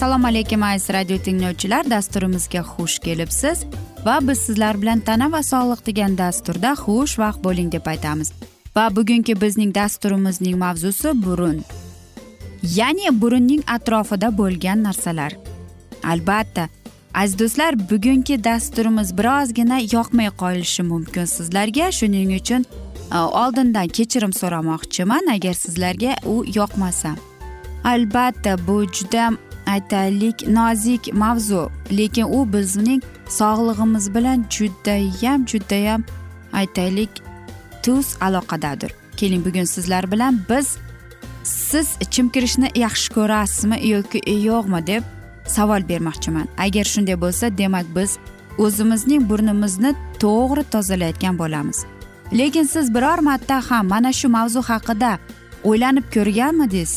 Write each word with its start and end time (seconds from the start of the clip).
assalomu 0.00 0.26
alaykum 0.26 0.62
aziz 0.62 0.90
radio 0.90 1.18
tinglovchilar. 1.18 1.90
Dasturimizga 1.90 2.60
xush 2.60 2.98
kelibsiz 2.98 3.64
va 4.04 4.18
biz 4.22 4.38
sizlar 4.38 4.82
bilan 4.82 5.00
tana 5.00 5.32
va 5.32 5.42
sog'liq 5.42 5.80
degan 5.86 6.14
dasturda 6.18 6.70
xush 6.84 7.18
vaqt 7.18 7.44
bo'ling 7.44 7.72
deb 7.72 7.86
aytamiz. 7.86 8.32
Va 8.76 8.96
bugungi 8.96 9.34
bizning 9.40 9.74
dasturimizning 9.74 10.56
mavzusi 10.58 11.12
burun. 11.24 11.58
Ya'ni 12.62 13.20
burunning 13.20 13.62
atrofida 13.76 14.38
bo'lgan 14.38 14.82
narsalar. 14.82 15.36
Albatta 16.04 16.68
aziz 17.14 17.38
do'stlar 17.38 17.72
bugungi 17.90 18.44
dasturimiz 18.44 19.18
birozgina 19.18 19.78
yoqmay 19.96 20.30
qolishi 20.42 20.82
mumkin 20.82 21.24
sizlarga. 21.24 21.92
Shuning 21.92 22.32
uchun 22.40 22.64
e, 23.14 23.18
oldindan 23.18 23.88
kechirim 23.88 24.32
so'ramoqchiman 24.32 25.24
agar 25.36 25.54
sizlarga 25.64 26.16
u 26.24 26.44
yoqmasa. 26.58 27.10
Albatta 27.84 28.56
bu 28.66 28.84
juda 28.96 29.30
aytaylik 29.74 30.48
nozik 30.48 31.12
mavzu. 31.22 31.70
Lekin 31.98 32.26
u 32.36 32.52
bizning 32.52 33.02
sog'lig'imiz 33.28 34.14
bilan 34.14 34.44
judayam 34.56 35.40
judayam 35.50 36.02
aytaylik 36.52 37.10
tuz 37.82 38.06
aloqadadir. 38.20 38.92
Keling 39.16 39.46
bugun 39.46 39.64
sizlar 39.64 40.12
bilan 40.12 40.40
biz 40.50 40.76
siz 41.44 41.88
chimkirishni 42.10 42.68
yaxshi 42.74 43.08
ko'rasizmi 43.14 43.76
yoki 43.88 44.20
yo'qmi 44.48 44.86
deb 44.86 45.02
savol 45.46 45.82
bermoqchiman. 45.88 46.46
Agar 46.58 46.84
shunday 46.84 47.16
bo'lsa 47.24 47.58
demak 47.58 47.86
biz 47.96 48.10
o'zimizning 48.58 49.22
burnimizni 49.30 49.94
to'g'ri 50.22 50.62
tozalayotgan 50.72 51.38
bo'lamiz. 51.38 51.78
Lekin 52.38 52.64
siz 52.64 52.94
biror 52.94 53.18
marta 53.18 53.60
ham 53.70 53.86
mana 53.88 54.12
shu 54.12 54.28
mavzu 54.28 54.60
haqida 54.70 55.12
o'ylanib 55.64 56.06
ko'rganmidingiz? 56.14 56.92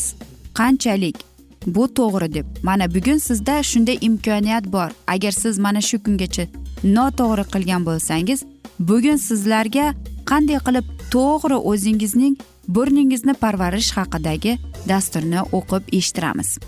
Qanchalik? 0.58 1.33
Bu 1.66 1.94
to'g'ri 1.94 2.34
deb. 2.34 2.46
Mana 2.62 2.94
bugun 2.94 3.18
sizda 3.18 3.62
shunday 3.62 3.98
imkoniyat 4.00 4.64
bor. 4.72 4.90
Agar 5.06 5.30
siz 5.30 5.58
mana 5.58 5.80
shu 5.80 6.02
kungacha 6.04 6.44
noto'g'ri 6.84 7.44
qilgan 7.52 7.82
bo'lsangiz 7.88 8.44
bugun 8.78 9.16
sizlarga 9.16 9.86
qanday 10.30 10.58
qilib 10.66 10.86
to'g'ri 11.14 11.58
o'zingizning 11.70 12.34
burningizni 12.68 13.34
parvarish 13.42 13.90
haqidagi 13.98 14.58
dasturni 14.88 15.40
o'qib 15.58 15.82
eshittiramiz. 15.98 16.58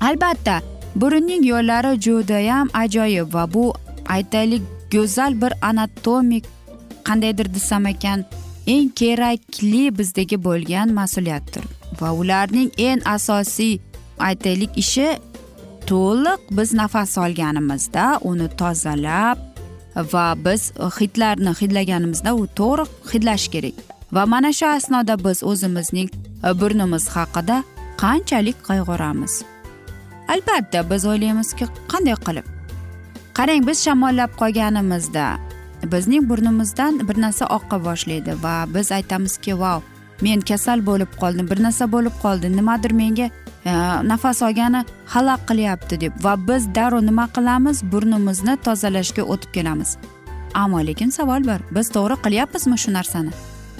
Albatta 0.00 0.56
burunning 1.00 1.44
yo'llari 1.52 1.92
judayam 2.06 2.68
ajoyib 2.82 3.34
va 3.34 3.44
bu 3.54 3.64
aytaylik 4.16 4.62
go'zal 4.92 5.40
bir 5.42 5.52
anatomik 5.62 6.44
qandaydir 7.08 7.54
desam 7.54 7.86
ekan 7.86 8.24
eng 8.66 8.88
kerakli 9.00 9.82
bizdagi 9.98 10.36
bo'lgan 10.46 10.88
mas'uliyatdir 10.98 11.64
va 12.00 12.12
ularning 12.20 12.70
eng 12.88 13.02
asosiy 13.16 13.74
aytaylik 14.18 14.78
ishi 14.82 15.08
to'liq 15.86 16.40
biz 16.50 16.74
nafas 16.74 17.18
olganimizda 17.18 18.18
uni 18.22 18.48
tozalab 18.60 19.38
va 20.12 20.26
biz 20.46 20.72
hidlarni 20.98 21.52
hidlaganimizda 21.60 22.34
u 22.34 22.46
to'g'ri 22.58 22.84
hidlash 23.12 23.48
kerak. 23.48 23.76
Va 24.12 24.26
mana 24.26 24.52
shu 24.52 24.66
asnoda 24.66 25.14
biz 25.24 25.42
o'zimizning 25.50 26.08
e, 26.46 26.60
burnimiz 26.60 27.08
haqida 27.08 27.56
qanchalik 28.02 28.58
qayg'uramiz. 28.68 29.42
Albatta 30.32 30.90
biz 30.90 31.02
o'ylaymizki 31.10 31.64
qanday 31.92 32.16
qilib? 32.26 32.46
Qarang 33.38 33.62
biz 33.68 33.78
shamollab 33.84 34.30
qolganimizda 34.40 35.26
bizning 35.92 36.28
burnimizdan 36.28 37.08
bir 37.08 37.20
narsa 37.20 37.46
oqa 37.46 37.84
boshlaydi 37.84 38.32
va 38.42 38.54
biz 38.74 38.92
aytamizki 38.92 39.58
vau 39.58 39.82
men 40.20 40.40
kasal 40.40 40.86
bo'lib 40.86 41.10
qoldim 41.20 41.50
bir 41.50 41.62
narsa 41.62 41.92
bo'lib 41.92 42.16
qoldi 42.22 42.50
nimadir 42.56 42.92
menga 43.00 43.30
Э, 43.66 43.72
nafas 44.08 44.42
olgani 44.46 44.80
xalaq 45.12 45.40
qilyapti 45.48 45.96
deb 46.00 46.12
va 46.24 46.34
biz 46.48 46.68
darrov 46.74 47.02
nima 47.02 47.24
qilamiz? 47.36 47.82
Burnimizni 47.92 48.54
tozalashga 48.66 49.22
o'tib 49.32 49.50
kelamiz. 49.56 49.96
Ammo 50.54 50.78
lekin 50.88 51.10
savol 51.16 51.42
bor 51.48 51.64
biz 51.76 51.90
to'g'ri 51.96 52.16
qilyapmizmi 52.24 52.76
shu 52.82 52.92
narsani? 52.98 53.32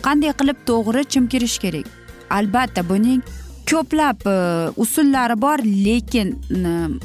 Qanday 0.07 0.33
qilib 0.41 0.59
to'g'ri 0.71 1.05
chimkirish 1.13 1.59
kerak? 1.65 1.87
Albatta 2.39 2.83
buning 2.89 3.21
ko'plab 3.71 4.27
e, 4.27 4.37
usullari 4.85 5.37
bor 5.45 5.63
lekin 5.87 6.35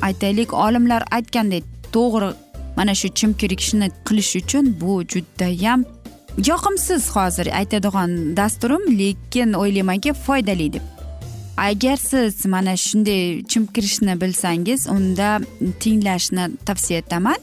aytaylik 0.07 0.53
olimlar 0.65 1.05
aytgandek 1.17 1.67
to'g'ri 1.95 2.31
mana 2.77 2.95
shu 3.01 3.07
chimkirishni 3.19 3.91
qilish 4.07 4.33
uchun 4.41 4.73
bu 4.81 4.95
judayam 5.13 5.85
yoqimsiz 6.49 7.03
hozir 7.15 7.47
aytadigan 7.59 8.17
dasturim 8.41 8.83
lekin 9.01 9.53
o'ylaymanki 9.61 10.13
foydali 10.25 10.73
deb. 10.73 11.00
Agar 11.57 11.97
siz 11.97 12.45
mana 12.45 12.78
shunday 12.78 13.44
chimkirishni 13.44 14.22
bilsangiz 14.22 14.88
unda 14.88 15.39
tinglashni 15.79 16.50
tavsiya 16.66 17.00
etaman. 17.00 17.38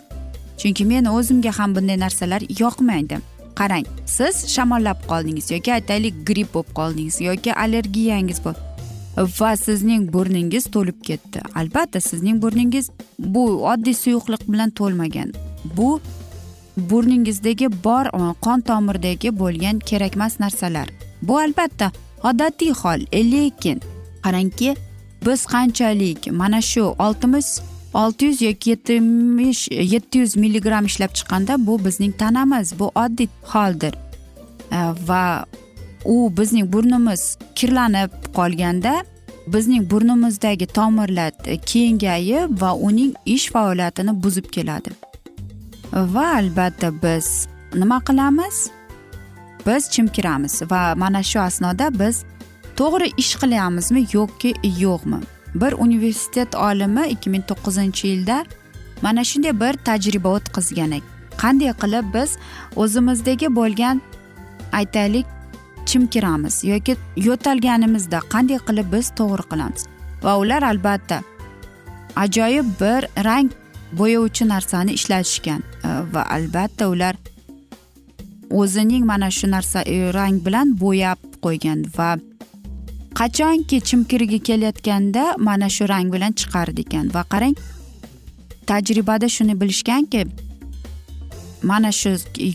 Chunki 0.58 0.84
men 0.84 1.04
o'zimga 1.04 1.58
ham 1.58 1.74
bunday 1.76 1.98
narsalar 2.00 2.42
yoqmaydi. 2.60 3.18
Qarang 3.54 3.86
siz 4.06 4.34
shamollab 4.54 4.98
qoldingiz 5.10 5.50
yoki 5.50 5.72
aytaylik 5.72 6.14
gripp 6.26 6.54
bo'lib 6.54 6.70
qoldingiz 6.78 7.20
yoki 7.20 7.54
allergiyangiz 7.54 8.44
bor 8.44 8.54
va 9.40 9.56
sizning 9.56 10.12
burningiz 10.12 10.64
to'lib 10.74 11.02
ketdi. 11.02 11.42
Albatta 11.54 12.00
sizning 12.00 12.42
burningiz 12.42 12.90
bu 13.18 13.44
oddiy 13.72 13.94
suyuqlik 13.94 14.42
bilan 14.52 14.70
to'lmagan. 14.70 15.32
Bu 15.76 16.00
burningizdagi 16.76 17.68
bor 17.84 18.06
qon 18.44 18.60
tomirdagi 18.60 19.38
bo'lgan 19.38 19.78
kerakmas 19.78 20.40
narsalar. 20.40 20.88
Bu 21.22 21.38
albatta 21.38 21.92
odatiy 22.22 22.72
hol 22.82 23.00
lekin 23.12 23.80
qarangki 24.28 24.76
biz 25.26 25.46
qanchalik 25.54 26.30
mana 26.32 26.60
shu 26.70 26.84
oltmish 27.06 27.50
olti 27.94 28.24
yuz 28.24 28.42
yoki 28.42 28.70
yetmish 28.70 29.68
yetti 29.70 30.18
yuz 30.18 30.36
milligramm 30.36 30.86
ishlab 30.86 31.12
chiqqanda 31.18 31.66
bu 31.66 31.84
bizning 31.84 32.18
tanamiz 32.18 32.78
bu 32.78 32.86
oddiy 32.94 33.28
holdir. 33.42 33.94
E, 34.72 34.78
va 35.08 35.44
u 36.04 36.32
bizning 36.38 36.72
burnimiz 36.72 37.38
kirlanib 37.54 38.10
qolganda 38.34 39.04
bizning 39.46 39.90
burnimizdagi 39.90 40.66
tomirlar 40.66 41.32
kengayib 41.66 42.60
va 42.62 42.74
uning 42.74 43.14
ish 43.26 43.50
faoliyatini 43.52 44.22
buzib 44.22 44.44
keladi. 44.44 44.90
Va 45.92 46.34
albatta 46.34 46.92
biz 47.02 47.48
nima 47.74 48.00
qilamiz? 48.00 48.70
Biz 49.66 49.90
chimkiramiz 49.90 50.62
va 50.70 50.94
mana 50.96 51.22
shu 51.22 51.40
asnoda 51.40 51.98
biz 51.98 52.24
to'g'ri 52.78 53.08
ish 53.16 53.34
qilyapmizmi 53.40 54.06
yoki 54.12 54.54
yo'qmi? 54.84 55.20
Bir 55.54 55.72
universitet 55.72 56.54
olimi 56.54 57.08
ikki 57.14 57.30
ming 57.30 57.44
to'qqizinchi 57.50 58.04
yilda 58.08 58.44
mana 59.02 59.24
shunday 59.30 59.54
bir 59.62 59.74
tajriba 59.88 60.28
o'tkazgan 60.36 60.92
qanday 61.42 61.72
qilib 61.82 62.06
biz 62.14 62.30
o'zimizdagi 62.82 63.48
bo'lgan 63.58 64.02
aytaylik 64.80 65.26
chimkiramiz 65.88 66.56
yoki 66.72 66.96
yo'talganimizda 67.28 68.18
qanday 68.34 68.58
qilib 68.68 68.88
biz 68.94 69.06
to'g'ri 69.18 69.44
qilamiz? 69.50 69.82
Va 70.24 70.32
ular 70.42 70.62
albatta 70.70 71.18
ajoyib 72.24 72.68
bir 72.80 73.02
rang 73.28 73.50
bo'yovchi 73.98 74.44
narsani 74.48 74.92
ishlatishgan 74.98 75.60
e, 75.86 75.88
va 76.12 76.22
albatta 76.36 76.88
ular 76.94 77.14
o'zining 78.60 79.04
mana 79.06 79.30
shu 79.38 79.46
narsa 79.50 79.82
e, 79.82 80.12
rang 80.18 80.36
bilan 80.46 80.66
bo'yab 80.84 81.18
qo'ygan 81.44 81.78
va 81.98 82.10
qachonki 83.18 83.80
chimkirigi 83.88 84.38
kelayotganda 84.48 85.24
mana 85.38 85.68
shu 85.76 85.88
rang 85.88 86.12
bilan 86.14 86.32
chiqardi 86.40 86.80
ekan? 86.86 87.06
Va 87.16 87.22
qarang 87.32 87.54
tajribada 88.70 89.28
shuni 89.36 89.54
bilishganki 89.60 90.20
mana 91.70 91.90
shu 92.00 92.10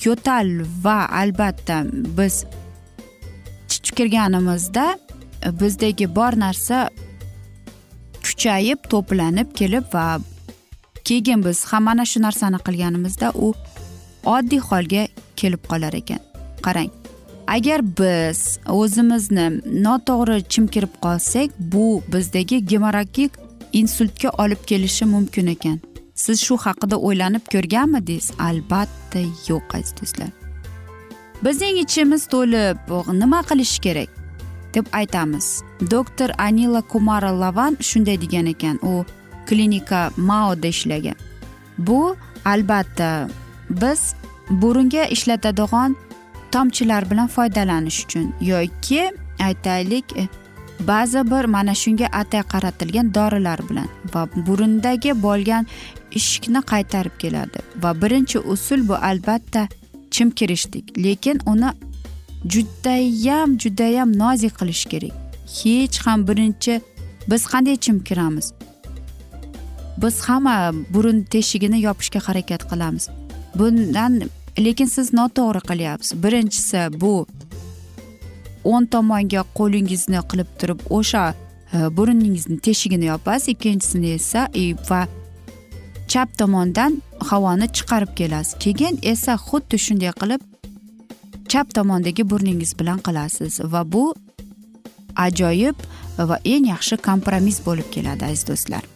yo'tal 0.06 0.48
va 0.84 0.98
albatta 1.22 1.78
biz 2.18 2.36
kirganimizda 3.98 4.86
bizdagi 5.62 6.08
bor 6.16 6.34
narsa 6.46 6.78
kuchayib 8.26 8.80
to'planib 8.92 9.54
kelib 9.60 9.86
va 9.96 10.06
keyin 11.08 11.46
biz 11.46 11.66
ham 11.72 11.84
mana 11.90 12.06
shu 12.12 12.20
narsani 12.28 12.60
qilganimizda 12.68 13.28
u 13.46 13.54
oddiy 14.36 14.62
holga 14.70 15.08
kelib 15.40 15.62
qolar 15.72 15.94
ekan. 16.02 16.22
Qarang. 16.66 17.03
Agar 17.48 17.82
biz 18.00 18.60
o'zimizni 18.70 19.48
noto'g'ri 19.86 20.44
chimkirib 20.50 20.94
qolsak 21.02 21.50
bu 21.60 22.04
bizdagi 22.14 22.66
gemoragik 22.66 23.32
insultga 23.74 24.30
olib 24.30 24.62
kelishi 24.66 25.06
mumkin 25.06 25.48
ekan. 25.48 25.80
Siz 26.16 26.42
shu 26.46 26.58
haqida 26.58 26.98
o'ylanib 26.98 27.46
ko'rganmidingiz? 27.54 28.32
Albatta 28.40 29.20
yo'q 29.48 29.78
aziz 29.78 29.94
do'stlar. 30.00 30.32
Bizning 31.46 31.78
ichimiz 31.86 32.28
to'lib 32.34 32.78
nima 33.22 33.42
qilish 33.50 33.80
kerak? 33.86 34.10
Deb 34.74 34.86
aytamiz. 35.00 35.64
Doktor 35.92 36.30
anila 36.38 36.82
kumara 36.82 37.32
lavan 37.40 37.78
shunday 37.90 38.18
degan 38.22 38.46
ekan. 38.54 38.80
U 38.82 39.06
klinika 39.48 40.12
maoda 40.18 40.68
ishlagan. 40.68 41.16
Bu 41.78 42.16
albatta 42.46 43.30
biz 43.70 44.14
burunga 44.50 45.04
ishlatadigan 45.06 45.96
tomchilar 46.54 47.12
bilan 47.12 47.28
foydalanish 47.28 48.06
uchun 48.06 48.34
yoki 48.42 49.12
aytaylik 49.40 50.18
e, 50.18 50.28
ba'zi 50.88 51.32
bir 51.32 51.46
mana 51.46 51.76
shunga 51.76 52.08
atay 52.22 52.44
qaratilgan 52.54 53.14
dorilar 53.16 53.60
bilan 53.70 53.88
va 54.14 54.28
burundagi 54.48 55.12
bo'lgan 55.26 55.66
ishikni 56.20 56.62
qaytarib 56.72 57.16
keladi. 57.24 57.60
Va 57.84 58.02
birinchi 58.02 58.40
usul 58.40 58.88
bu 58.88 58.96
albatta 58.96 59.68
chimkirishdik 60.12 60.86
lekin 61.04 61.38
uni 61.46 61.70
judayam 62.54 63.50
judayam 63.64 64.10
nozik 64.18 64.54
qilish 64.60 64.86
kerak. 64.92 65.14
Hech 65.58 65.98
ham 66.06 66.28
birinchi 66.28 66.82
biz 67.30 67.42
qanday 67.52 67.78
chimkiramiz 67.86 68.54
biz 70.02 70.16
hamma 70.22 70.72
burun 70.94 71.24
teshigini 71.24 71.82
yopishga 71.82 72.20
harakat 72.28 72.62
qilamiz. 72.72 73.10
Bundan 73.56 74.22
lekin 74.58 74.86
siz 74.86 75.14
noto'g'ri 75.14 75.62
qilyapsiz. 75.70 76.24
Birinchisi 76.24 77.02
bu 77.02 77.26
o'ng 78.64 78.88
tomonga 78.94 79.44
qo'lingizni 79.58 80.22
qilib 80.30 80.50
turib 80.60 80.80
o'sha 80.90 81.34
e, 81.74 81.78
burningizni 81.98 82.60
teshigini 82.60 83.06
yopasiz. 83.06 83.48
Ikkinchisini 83.56 84.10
esa 84.20 84.48
e, 84.54 84.74
va 84.90 85.08
chap 86.08 86.38
tomondan 86.38 87.02
havoni 87.30 87.68
chiqarib 87.78 88.16
kelasiz. 88.16 88.56
Keyin 88.64 89.00
esa 89.14 89.34
xuddi 89.48 89.78
shunday 89.86 90.14
qilib 90.22 90.42
chap 91.52 91.74
tomondagi 91.76 92.30
burningiz 92.30 92.80
bilan 92.80 93.00
qilasiz. 93.08 93.60
Va 93.74 93.84
bu 93.94 94.14
ajoyib 95.16 95.78
va 96.18 96.40
eng 96.46 96.66
yaxshi 96.74 96.98
kompromiss 97.10 97.62
bo'lib 97.68 97.88
keladi 97.96 98.26
aziz 98.26 98.48
do'stlar. 98.48 98.93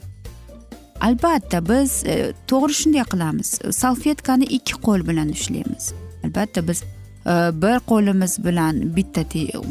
Albatta 1.01 1.61
biz 1.69 2.03
e, 2.05 2.33
to'g'ri 2.47 2.73
shunday 2.73 3.05
qilamiz. 3.13 3.49
Salfetkani 3.81 4.45
ikki 4.57 4.75
qo'l 4.85 5.07
bilan 5.07 5.29
ushlaymiz. 5.29 5.93
Albatta 6.25 6.67
biz 6.67 6.83
e, 7.25 7.33
bir 7.61 7.77
qo'limiz 7.91 8.33
bilan 8.45 8.95
bitta 8.95 9.21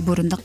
burunni 0.06 0.36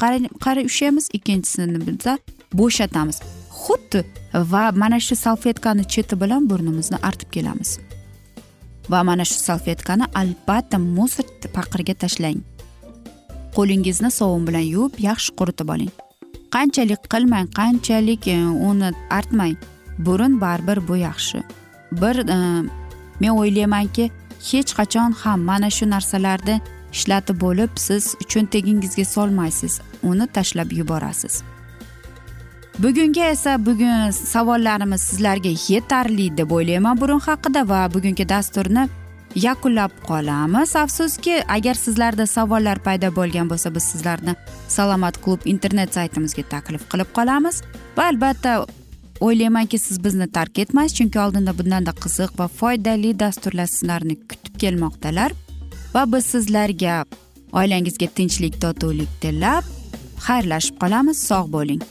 qarab 0.45 0.66
ushlaymiz 0.66 1.10
ikkinchisini 1.13 1.80
biza 1.88 2.18
bo'shatamiz. 2.54 3.22
Xuddi 3.62 4.06
va 4.33 4.72
mana 4.72 5.00
shu 5.00 5.16
salfetkani 5.16 5.83
cheti 5.94 6.22
bilan 6.22 6.50
burnimizni 6.50 6.98
artib 7.10 7.30
kelamiz. 7.31 7.80
Va 8.89 9.04
mana 9.04 9.25
shu 9.25 9.39
salfetkani 9.48 10.06
albatta 10.22 10.77
musor 10.77 11.25
paqirga 11.57 11.94
tashlang. 11.94 12.39
Qo'lingizni 13.56 14.12
sovun 14.19 14.48
bilan 14.48 14.66
yuvib 14.74 14.95
yaxshi 15.10 15.36
quritib 15.39 15.69
oling. 15.74 15.92
Qanchalik 16.56 17.01
qilmang 17.13 17.48
qanchalik 17.60 18.27
e, 18.27 18.38
uni 18.69 18.89
artmang. 19.10 19.56
Burun 20.06 20.42
baribir 20.42 20.88
bu 20.88 20.95
yaxshi. 20.98 21.44
Bir 21.92 22.15
e, 22.36 22.38
men 23.19 23.30
o'ylaymanki 23.30 24.12
hech 24.51 24.71
qachon 24.80 25.12
ham 25.21 25.39
mana 25.50 25.69
shu 25.69 25.89
narsalarni 25.89 26.62
ishlatib 26.94 27.42
bo'lib 27.42 27.69
siz 27.75 28.15
cho'ntagingizga 28.31 29.06
solmaysiz. 29.06 29.81
Uni 30.03 30.27
tashlab 30.27 30.71
yuborasiz. 30.71 31.44
Bugungi 32.80 33.21
esa 33.21 33.65
bugun 33.65 34.12
savollarimiz 34.12 35.01
sizlarga 35.01 35.51
yetarli 35.68 36.38
deb 36.38 36.51
o'ylayman 36.51 37.01
burun 37.01 37.19
haqida 37.19 37.69
va 37.69 37.94
bugungi 37.94 38.30
dasturni 38.30 38.88
yakunlab 39.36 39.92
qolamiz. 40.07 40.75
Afsuski 40.75 41.44
agar 41.48 41.74
sizlarda 41.74 42.25
savollar 42.27 42.80
paydo 42.80 43.15
bo'lgan 43.15 43.50
bo'lsa 43.50 43.75
biz 43.75 43.83
sizlarni 43.83 44.36
salomat 44.68 45.21
klub 45.24 45.45
internet 45.45 45.94
saytimizga 45.94 46.44
taklif 46.50 46.88
qilib 46.92 47.09
qolamiz. 47.18 47.62
Va 47.98 48.07
albatta 48.12 48.65
o'ylaymanki 49.21 49.77
siz 49.79 50.03
bizni 50.03 50.27
tark 50.38 50.59
etmaysiz 50.59 50.97
chunki 50.97 51.19
oldinda 51.19 51.53
bundanda 51.59 51.94
qiziq 52.03 52.31
va 52.39 52.47
foydali 52.59 53.19
dasturlar 53.19 53.69
sizlarni 53.75 54.15
kutib 54.29 54.56
kelmoqdalar 54.63 55.31
va 55.94 56.03
biz 56.13 56.25
sizlarga 56.33 56.95
oilangizga 57.62 58.07
tinchlik 58.18 58.62
totuvlik 58.62 59.12
tilab 59.21 59.63
xayrlashib 60.27 60.75
qolamiz. 60.83 61.18
Sog' 61.29 61.51
bo'ling. 61.57 61.83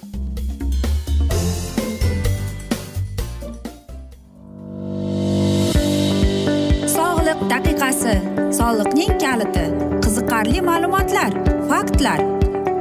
Daqiqasi 7.51 8.15
soliqning 8.59 9.15
kaliti 9.23 9.65
qiziqarli 10.05 10.61
ma'lumotlar 10.69 11.33
faktlar. 11.71 12.40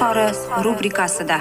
izhori 0.00 0.64
rubrikasida. 0.64 1.38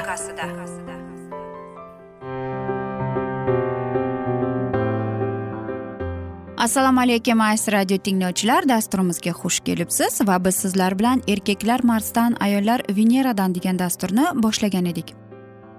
Assalomu 6.58 7.00
alaykum 7.00 7.42
aziz 7.42 7.68
radio 7.72 7.98
tinglovchilar. 7.98 8.70
Dasturimizga 8.70 9.32
xush 9.32 9.60
kelibsiz 9.60 10.22
va 10.28 10.46
biz 10.46 10.56
sizlar 10.56 11.00
bilan 11.00 11.22
erkaklar 11.28 11.84
marsdan 11.84 12.36
ayollar 12.40 12.82
veneradan 12.90 13.56
degan 13.56 13.80
dasturni 13.80 14.26
boshlagan 14.36 14.86
edik. 14.86 15.16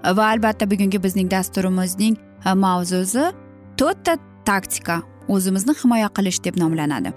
Va 0.05 0.25
albatta 0.25 0.71
bugungi 0.71 1.03
bizning 1.03 1.31
dasturimizning 1.31 2.17
e, 2.45 2.53
mavzusi 2.53 3.29
to'rtta 3.77 4.17
taktika. 4.45 5.01
O'zimizni 5.27 5.73
himoya 5.83 6.09
qilish 6.09 6.43
deb 6.43 6.57
nomlanadi. 6.57 7.13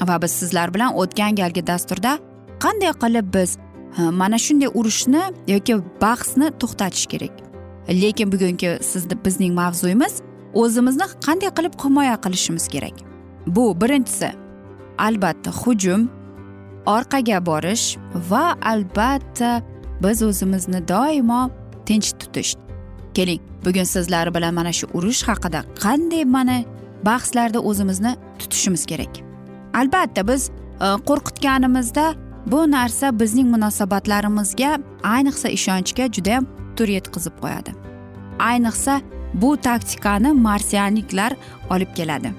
Va 0.00 0.22
biz 0.22 0.30
sizlar 0.30 0.74
bilan 0.74 0.94
o'tgan 0.94 1.34
galgi 1.34 1.66
dasturda 1.66 2.18
qanday 2.62 2.92
qilib 3.02 3.34
biz 3.34 3.58
Э, 3.98 4.10
mana 4.10 4.38
shunday 4.38 4.68
urushni 4.74 5.22
yoki 5.48 5.74
bahsni 6.00 6.50
to'xtatish 6.60 7.06
kerak. 7.12 7.34
Lekin 7.88 8.32
bugungi 8.32 8.78
sizni 8.82 9.16
bizning 9.24 9.54
mavzuyimiz 9.54 10.14
o'zimizni 10.54 11.06
qanday 11.26 11.50
qilib 11.56 11.74
himoya 11.84 12.16
qilishimiz 12.24 12.68
kerak? 12.74 12.96
Bu 13.46 13.64
birinchisi 13.80 14.30
albatta 14.98 15.50
hujum 15.50 16.10
orqaga 16.86 17.38
borish 17.46 17.96
va 18.30 18.44
albatta 18.72 19.62
biz 20.02 20.22
o'zimizni 20.22 20.88
doimo 20.88 21.50
tinch 21.86 22.08
tutish. 22.20 22.52
Keling 23.14 23.40
bugun 23.64 23.84
sizlar 23.94 24.34
bilan 24.34 24.54
mana 24.54 24.72
shu 24.72 24.86
urush 24.94 25.22
haqida 25.28 25.60
qanday 25.84 26.24
mana 26.24 26.58
bahslarda 27.08 27.58
o'zimizni 27.68 28.12
tutishimiz 28.38 28.86
kerak? 28.86 29.12
Albatta 29.74 30.28
biz 30.28 30.50
e, 30.84 30.86
qo'rqitganimizda 31.08 32.25
bu 32.46 32.70
narsa 32.70 33.20
bizning 33.20 33.48
munosabatlarimizga 33.54 34.78
ayniqsa 35.02 35.48
ishonchga 35.48 36.04
judayam 36.12 36.46
tur 36.76 36.88
yetkazib 36.88 37.34
qo'yadi. 37.42 37.70
Ayniqsa 38.38 39.00
bu 39.34 39.56
taktikani 39.56 40.32
marsianliklar 40.32 41.32
olib 41.70 41.94
keladi. 41.94 42.30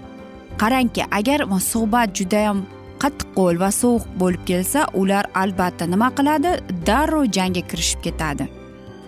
Qarangki 0.57 1.03
agar 1.11 1.39
suhbat 1.71 2.15
judayam 2.19 2.65
qattiqqo'l 3.01 3.59
va 3.59 3.71
sovuq 3.71 4.05
bo'lib 4.21 4.43
kelsa 4.49 4.87
ular 4.93 5.25
albatta 5.35 5.85
nima 5.85 6.09
qiladi? 6.17 6.51
Darrov 6.87 7.25
jangga 7.37 7.61
kirishib 7.71 8.01
ketadi. 8.01 8.47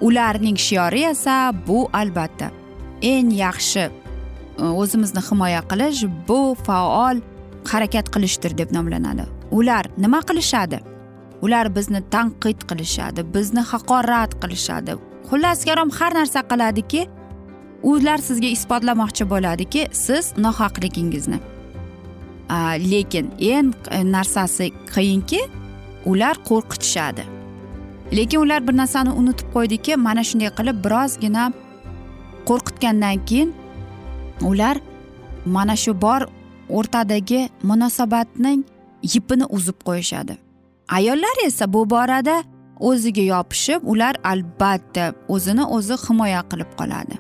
Ularning 0.02 0.58
shiori 0.58 1.04
esa 1.14 1.54
bu 1.68 1.90
albatta. 1.94 2.52
Eng 3.02 3.32
yaxshi 3.46 3.84
e, 3.90 4.64
o'zimizni 4.82 5.22
himoya 5.30 5.62
qilish 5.72 6.04
bu 6.28 6.40
faol 6.66 7.18
harakat 7.72 8.06
qilishdir 8.14 8.58
deb 8.58 8.72
nomlanadi. 8.78 9.26
Ular 9.52 9.86
nima 9.98 10.20
qilishadi? 10.30 10.80
Ular 11.42 11.76
bizni 11.76 12.02
tanqid 12.14 12.60
qilishadi 12.70 13.22
bizni 13.36 13.62
haqorat 13.72 14.32
qilishadi. 14.42 14.92
Xullas 15.30 15.60
karom 15.68 15.90
har 15.98 16.12
narsa 16.20 16.42
qiladiki 16.52 17.02
ular 17.92 18.20
sizga 18.28 18.50
isbotlamoqchi 18.56 19.24
bo'ladiki 19.34 19.82
siz 19.92 20.34
nohaqligingizni. 20.46 21.40
Lekin 22.92 23.26
eng 23.54 23.74
narsasi 24.16 24.68
qiyinki 24.96 25.42
ular 26.12 26.36
qo'rqitishadi. 26.50 27.24
Lekin 28.18 28.40
ular 28.46 28.68
bir 28.68 28.76
narsani 28.82 29.12
unutib 29.22 29.48
qo'ydiki 29.56 29.96
mana 30.08 30.24
shunday 30.30 30.52
qilib 30.58 30.78
birozgina 30.86 31.44
qo'rqitgandan 32.50 33.18
keyin 33.30 33.50
ular 34.50 34.76
mana 35.56 35.76
shu 35.84 35.92
bor 36.02 36.22
o'rtadagi 36.78 37.42
munosabatning 37.70 38.62
yipini 39.14 39.46
uzib 39.58 39.78
qo'yishadi. 39.88 40.34
Ayollar 40.90 41.38
esa 41.46 41.74
bu 41.74 41.90
borada 41.90 42.44
o'ziga 42.80 43.22
yopishib 43.22 43.82
ular 43.84 44.16
albatta 44.24 45.14
o'zini 45.28 45.66
o'zi 45.66 45.96
himoya 46.06 46.42
qilib 46.52 46.72
qoladi. 46.80 47.16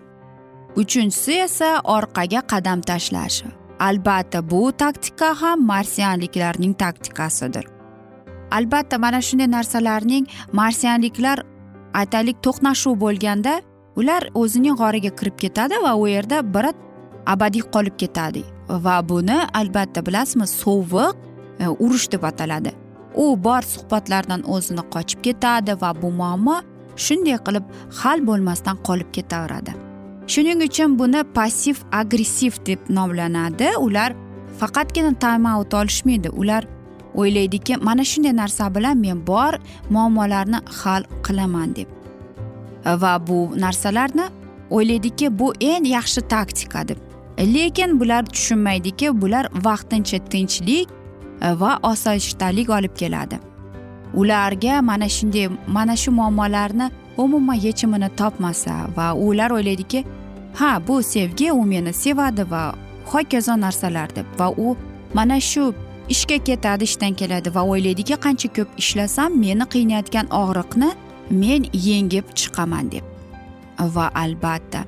Uchinchisi 0.82 1.34
esa 1.48 1.70
orqaga 1.96 2.42
qadam 2.52 2.80
tashlash 2.90 3.44
albatta 3.80 4.50
bu 4.52 4.72
taktika 4.72 5.42
ham 5.42 5.66
marsianliklarning 5.66 6.74
taktikasidir. 6.74 7.66
Albatta 8.52 8.98
mana 8.98 9.22
shunday 9.22 9.50
narsalarning 9.52 10.28
marsianliklar 10.60 11.38
aytaylik 11.94 12.38
to'qnashuv 12.46 13.00
bo'lganda 13.06 13.54
ular 14.00 14.24
o'zining 14.42 14.76
g'origa 14.82 15.12
kirib 15.20 15.38
ketadi 15.44 15.76
va 15.86 15.96
u 16.02 16.08
yerda 16.08 16.38
biri 16.56 16.72
abadiy 17.34 17.64
qolib 17.74 17.96
ketadi. 18.02 18.44
Va 18.86 18.98
buni 19.10 19.38
albatta 19.60 20.06
bilasizmi 20.08 20.48
sovuq 20.48 21.16
e, 21.60 21.68
urush 21.68 22.08
deb 22.12 22.24
ataladi. 22.24 22.72
U 23.16 23.44
bor 23.44 23.62
suhbatlardan 23.62 24.44
o'zini 24.54 24.84
qochib 24.94 25.22
ketadi 25.28 25.76
va 25.82 25.92
bu 26.02 26.12
muammo 26.22 26.58
shunday 27.06 27.38
qilib 27.46 27.66
hal 28.00 28.26
bo'lmasdan 28.28 28.78
qolib 28.88 29.10
ketaveradi. 29.18 29.72
Shuning 30.32 30.62
uchun 30.68 31.00
buni 31.00 31.24
passiv 31.38 31.78
agressiv 31.92 32.54
deb 32.66 32.80
nomlanadi. 32.90 33.70
Ular 33.86 34.14
faqatgina 34.60 35.14
time 35.20 35.50
out 35.50 35.74
olishmaydi. 35.74 36.30
Ular 36.30 36.64
o'ylaydiki 37.16 37.78
mana 37.78 38.04
shunday 38.12 38.36
narsa 38.42 38.76
bilan 38.76 38.98
men 38.98 39.28
bor 39.28 39.54
muammolarni 39.90 40.60
hal 40.80 41.04
qilaman 41.26 41.76
deb. 41.76 41.88
Va 42.86 43.14
bu 43.28 43.40
narsalarni 43.64 44.26
o'ylaydiki 44.70 45.40
bu 45.40 45.54
eng 45.72 45.86
yaxshi 45.96 46.22
taktika 46.22 46.88
deb. 46.88 46.98
Lekin 47.40 48.00
bular 48.00 48.26
tushunmaydiki 48.26 49.22
bular 49.22 49.46
vaqtincha 49.66 50.20
tinchlik 50.32 50.99
va 51.42 51.80
osoyishtalik 51.84 52.70
olib 52.70 52.96
keladi. 52.96 53.40
Ularga 54.14 54.82
mana 54.82 55.10
shunday 55.10 55.50
mana 55.68 55.96
shu 55.96 56.12
muammolarni 56.12 56.92
umuman 57.18 57.56
yechimini 57.56 58.10
topmasa 58.16 58.74
va 58.98 59.14
ular 59.14 59.52
o'ylaydiki 59.52 60.06
ha 60.56 60.82
bu 60.88 61.04
sevgi 61.04 61.52
u 61.52 61.64
meni 61.66 61.94
sevadi 61.94 62.52
va 62.52 62.76
hokazo 63.06 63.56
narsalar 63.62 64.16
deb 64.16 64.26
va 64.40 64.50
u 64.50 64.76
mana 65.14 65.40
shu 65.40 65.74
ishga 66.10 66.38
ketadi 66.38 66.84
ishdan 66.84 67.14
keladi 67.14 67.56
va 67.56 67.62
o'ylaydiki 67.72 68.16
qancha 68.26 68.50
ko'p 68.58 68.70
ishlasam 68.78 69.40
meni 69.46 69.66
qiynayotgan 69.74 70.28
og'riqni 70.42 70.90
men 71.32 71.62
yengib 71.74 72.26
chiqaman 72.40 72.92
deb. 72.92 73.06
Va 73.96 74.12
albatta 74.24 74.82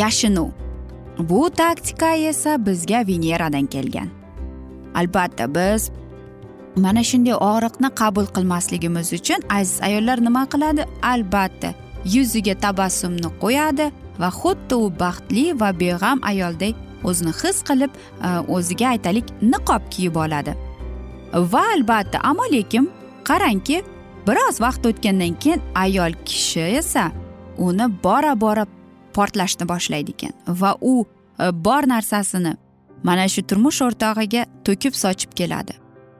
yashinuv 0.00 0.50
bu 1.18 1.50
taktika 1.50 2.14
esa 2.14 2.66
bizga 2.66 3.06
veneradan 3.06 3.66
kelgan. 3.66 4.19
Albatta 4.94 5.54
biz 5.54 5.90
mana 6.76 7.02
shunday 7.10 7.34
og'riqni 7.34 7.88
qabul 8.00 8.26
qilmasligimiz 8.36 9.12
uchun 9.18 9.40
aziz 9.58 9.78
ayollar 9.82 10.18
nima 10.24 10.44
qiladi? 10.52 10.82
Albatta 11.02 11.74
yuziga 12.14 12.54
tabassumni 12.64 13.30
qo'yadi 13.42 13.90
va 14.20 14.28
xuddi 14.40 14.74
u 14.74 14.90
baxtli 15.02 15.44
va 15.60 15.70
beg'am 15.82 16.18
ayoldek 16.30 16.74
o'zini 17.04 17.32
his 17.42 17.62
qilib 17.68 17.90
e, 18.26 18.28
o'ziga 18.56 18.88
aytaylik 18.94 19.26
niqob 19.52 19.82
kiyib 19.90 20.16
oladi. 20.24 20.54
Va 21.52 21.64
albatta 21.76 22.18
ammo 22.30 22.46
lekin 22.52 22.90
qarangki 23.28 23.82
biroz 24.26 24.60
vaqt 24.64 24.86
o'tgandan 24.90 25.34
keyin 25.42 25.60
ayol 25.84 26.12
kishi 26.28 26.66
esa 26.80 27.10
uni 27.58 27.86
bora 28.04 28.34
bora 28.40 28.66
portlashni 29.16 29.64
boshlaydi 29.72 30.14
ekan 30.16 30.34
va 30.62 30.74
u 30.80 30.94
e, 31.04 31.50
bor 31.66 31.82
narsasini 31.94 32.54
mana 33.02 33.28
shu 33.28 33.42
turmush 33.42 33.82
o'rtog'iga 33.82 34.46
to'kib 34.64 34.94
sochib 35.02 35.32
keladi. 35.38 35.72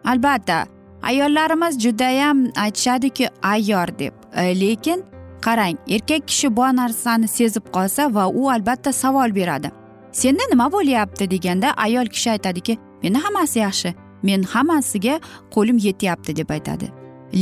Albatta 0.05 0.67
ayollarimiz 1.03 1.79
judayam 1.85 2.39
aytishadiki 2.57 3.29
ayyor 3.43 3.89
deb. 3.99 4.15
E, 4.37 4.61
lekin 4.61 5.05
qarang 5.41 5.77
erkak 5.89 6.29
kishi 6.29 6.57
bu 6.57 6.63
narsani 6.63 7.29
sezib 7.29 7.65
qolsa 7.73 8.15
va 8.15 8.29
u 8.29 8.51
albatta 8.51 8.93
savol 8.93 9.35
beradi. 9.35 9.71
Senda 10.13 10.43
nima 10.51 10.73
bo'lyapti 10.73 11.31
deganda 11.31 11.73
ayol 11.77 12.07
kishi 12.07 12.31
aytadiki 12.31 12.79
menda 13.03 13.19
hammasi 13.25 13.59
yaxshi 13.59 13.95
men 14.23 14.43
hammasiga 14.43 15.21
qo'lim 15.55 15.79
yetyapti 15.79 16.37
deb 16.37 16.51
aytadi. 16.51 16.93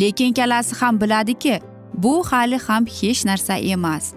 Lekin 0.00 0.32
ikkalasi 0.32 0.76
ham 0.80 1.00
biladiki 1.00 1.60
bu 1.94 2.24
hali 2.30 2.58
ham 2.66 2.86
hech 2.86 3.24
narsa 3.24 3.56
emas 3.56 4.14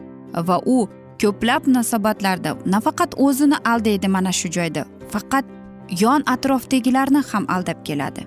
va 0.48 0.62
u 0.66 0.90
ko'plab 1.22 1.68
munosabatlarda 1.68 2.58
nafaqat 2.66 3.12
o'zini 3.18 3.58
aldaydi 3.66 4.08
mana 4.08 4.32
shu 4.32 4.50
joyda. 4.58 4.86
Faqat 5.14 5.46
yon 6.04 6.24
atrofdagilarni 6.34 7.22
ham 7.32 7.46
aldab 7.56 7.86
keladi. 7.86 8.26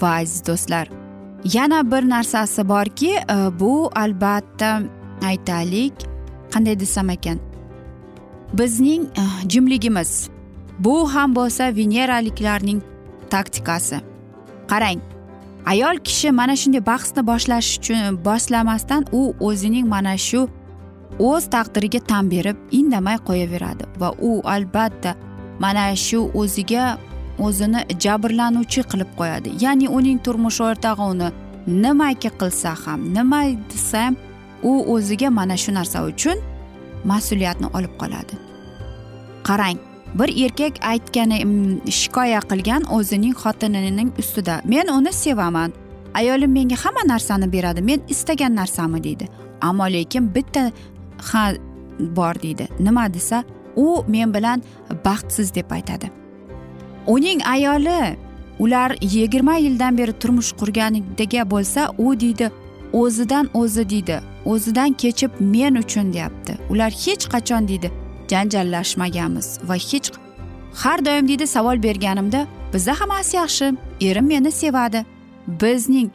Va 0.00 0.10
aziz 0.20 0.46
do'stlar 0.46 0.88
yana 1.54 1.80
bir 1.90 2.08
narsasi 2.08 2.68
borki 2.68 3.12
e, 3.16 3.36
bu 3.60 3.90
albatta 3.94 4.80
aytaylik 5.22 5.94
qanday 6.52 6.80
desam 6.80 7.10
ekan 7.10 7.38
bizning 8.52 9.02
e, 9.04 9.24
jimligimiz. 9.48 10.28
Bu 10.78 11.14
ham 11.14 11.34
bo'lsa 11.34 11.76
veneraliklarning 11.76 12.82
taktikasi. 13.30 14.00
Qarang 14.68 15.00
ayol 15.66 15.96
kishi 15.98 16.30
mana 16.30 16.56
shunday 16.56 16.86
bahsni 16.86 17.22
boshlash 17.26 17.78
uchun 17.78 18.18
boshlamasdan 18.24 19.06
u 19.12 19.34
o'zining 19.40 19.86
mana 19.88 20.16
shu 20.28 20.48
o'z 21.18 21.44
taqdiriga 21.54 22.00
tan 22.10 22.30
berib 22.30 22.56
indamay 22.78 23.16
qo'yaveradi 23.28 23.84
va 24.00 24.08
u 24.28 24.30
albatta 24.54 25.14
mana 25.58 25.96
shu 25.96 26.30
o'ziga 26.34 26.98
o'zini 27.38 27.80
jabrlanuvchi 28.04 28.82
qilib 28.90 29.10
qo'yadi. 29.18 29.48
Ya'ni 29.64 29.88
uning 29.98 30.18
turmush 30.24 30.60
o'rtog'i 30.68 31.04
uni 31.12 31.28
nimaki 31.82 32.30
qilsa 32.40 32.74
ham 32.84 33.00
nima 33.16 33.40
desa 33.72 34.02
u 34.62 34.72
o'ziga 34.94 35.30
mana 35.30 35.56
shu 35.56 35.74
narsa 35.78 36.04
uchun 36.10 36.38
mas'uliyatni 37.10 37.66
olib 37.76 37.94
qoladi. 38.00 38.34
Qarang 39.48 39.78
bir 40.18 40.30
erkak 40.44 40.74
aytgani 40.92 41.44
mm, 41.44 41.90
shikoyat 42.00 42.44
qilgan 42.50 42.82
o'zining 42.96 43.34
xotinining 43.42 44.10
ustida 44.18 44.60
men 44.64 44.88
uni 44.98 45.12
sevaman. 45.12 45.72
Ayolim 46.14 46.52
menga 46.52 46.76
hamma 46.84 47.02
narsani 47.12 47.52
beradi 47.52 47.82
men 47.82 48.00
istagan 48.08 48.56
narsamni 48.56 49.04
deydi. 49.04 49.28
Ammo 49.60 49.86
lekin 49.96 50.34
bitta 50.34 50.70
ha 51.32 51.52
bor 51.98 52.34
deydi. 52.42 52.68
Nima 52.80 53.14
desa 53.14 53.44
u 53.76 54.04
men 54.08 54.34
bilan 54.34 54.62
baxtsiz 55.04 55.54
deb 55.54 55.70
aytadi. 55.70 56.10
Uning 57.06 57.40
ayoli 57.46 58.16
ular 58.58 58.96
yigirma 59.00 59.56
yildan 59.56 59.98
beri 59.98 60.12
turmush 60.12 60.52
qurganiga 60.52 61.50
bo'lsa 61.50 61.90
u 61.98 62.20
deydi 62.20 62.50
o'zidan 62.92 63.50
o'zi 63.54 63.90
deydi 63.90 64.20
o'zidan 64.44 64.92
kechib 64.92 65.30
men 65.40 65.74
uchun 65.74 66.12
deyapti. 66.12 66.58
Ular 66.70 66.90
hech 66.90 67.24
qachon 67.32 67.68
deydi 67.68 67.90
janjallashmaganmiz 68.30 69.48
va 69.68 69.74
hech 69.74 70.10
har 70.82 71.04
doim 71.04 71.28
deydi 71.28 71.46
savol 71.46 71.82
berganimda 71.82 72.46
bizda 72.72 73.00
hammasi 73.00 73.36
yaxshi 73.36 73.76
erim 74.00 74.26
meni 74.26 74.52
sevadi. 74.52 75.04
Bizning 75.60 76.10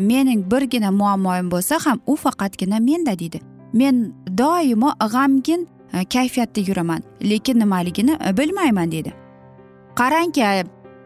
mening 0.00 0.50
birgina 0.50 0.90
muammoim 0.90 1.50
bo'lsa 1.50 1.78
ham 1.86 2.00
u 2.06 2.16
faqatgina 2.16 2.78
menda 2.80 3.18
deydi. 3.18 3.40
Men 3.72 4.12
doimo 4.38 4.90
g'amgin 5.00 5.66
E, 5.94 6.04
kayfiyatda 6.04 6.60
yuraman. 6.60 7.02
Lekin 7.22 7.58
nimaligini 7.58 8.18
e, 8.28 8.36
bilmayman 8.36 8.92
deydi 8.92 9.12
qarangki 9.94 10.44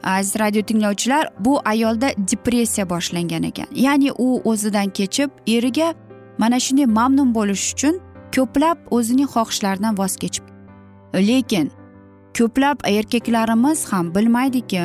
aziz 0.03 0.41
radio 0.41 0.63
tinglovchilar 0.63 1.29
bu 1.39 1.61
ayolda 1.65 2.11
depressiya 2.19 2.91
boshlangan 2.91 3.43
ekan. 3.43 3.67
Ya'ni 3.75 4.13
u 4.13 4.41
o'zidan 4.45 4.91
kechib 4.91 5.31
eriga 5.47 5.95
mana 6.39 6.61
shunday 6.61 6.87
mamnun 6.87 7.35
bo'lish 7.35 7.73
uchun 7.73 8.01
ko'plab 8.37 8.79
o'zining 8.91 9.29
xohishlaridan 9.35 9.99
voz 9.99 10.17
kechib. 10.17 10.45
Lekin 11.15 11.71
ko'plab 12.39 12.79
erkaklarimiz 12.85 13.93
ham 13.93 14.15
bilmaydiki 14.15 14.81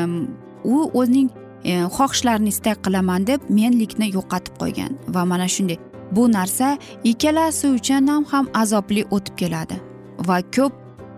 u 0.64 0.92
o'zining 0.94 1.30
e, 1.64 1.72
xohishlarini 1.98 2.50
istak 2.50 2.84
qilaman 2.86 3.28
deb 3.28 3.40
menlikni 3.50 4.08
yo'qotib 4.18 4.56
qo'ygan. 4.62 4.92
Va 5.08 5.26
mana 5.26 5.48
shunday 5.48 5.78
bu 6.12 6.32
narsa 6.32 6.78
ikkalasi 7.04 7.68
uchun 7.78 8.08
ham 8.08 8.24
ham 8.32 8.46
azobli 8.54 9.06
o'tib 9.12 9.36
keladi. 9.36 9.93
Va 10.28 10.42
ko'p 10.56 10.74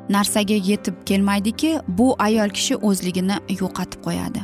narsaga 0.10 0.58
yetib 0.70 0.96
kelmaydiki 1.06 1.80
bu 1.88 2.16
ayol 2.20 2.50
kishi 2.50 2.76
o'zligini 2.76 3.38
yo'qotib 3.62 4.02
qo'yadi. 4.08 4.42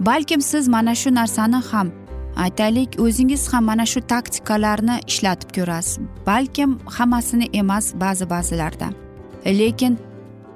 Balkim 0.00 0.40
siz 0.40 0.68
mana 0.68 0.94
shu 0.94 1.14
narsani 1.14 1.60
ham 1.70 1.92
aytaylik 2.36 3.00
o'zingiz 3.04 3.52
ham 3.52 3.64
mana 3.64 3.86
shu 3.86 4.00
taktikalarni 4.00 4.96
ishlatib 5.06 5.50
ko'rasiz. 5.56 5.98
Balkim 6.26 6.78
hammasini 6.96 7.46
emas 7.60 7.94
ba'zi 7.94 8.30
ba'zilarda. 8.30 8.88
Lekin 9.46 9.98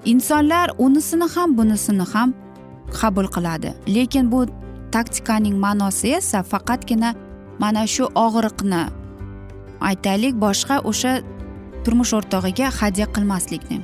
insonlar 0.05 0.71
unisini 0.79 1.27
ham 1.35 1.59
bunisini 1.59 2.07
ham 2.13 2.35
qabul 3.01 3.27
qiladi. 3.35 3.71
Lekin 3.97 4.33
bu 4.33 4.47
taktikaning 4.93 5.57
ma'nosi 5.65 6.09
esa 6.19 6.43
faqatgina 6.43 7.15
mana 7.59 7.87
shu 7.87 8.05
og'riqni 8.25 8.83
aytaylik 9.81 10.35
boshqa 10.45 10.77
o'sha 10.91 11.13
turmush 11.89 12.13
o'rtog'iga 12.19 12.69
hadya 12.81 13.07
qilmaslikni. 13.17 13.79